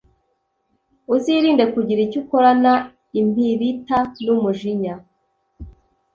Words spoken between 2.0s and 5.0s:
icyo ukorana impirita n’umujinya